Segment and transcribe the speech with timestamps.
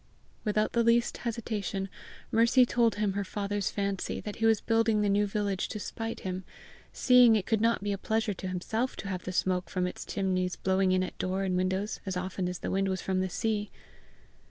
[0.43, 1.87] Without the least hesitation,
[2.31, 6.21] Mercy told him her father's fancy that he was building the new village to spite
[6.21, 6.43] him,
[6.91, 10.03] seeing it could not be a pleasure to himself to have the smoke from its
[10.03, 13.29] chimneys blowing in at door and windows as often as the wind was from the
[13.29, 13.69] sea.